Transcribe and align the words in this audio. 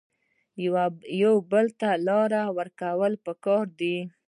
یو 1.21 1.33
بل 1.51 1.65
ته 1.79 1.89
لار 2.07 2.31
ورکول 2.57 3.13
پکار 3.25 3.65
دي 3.79 3.95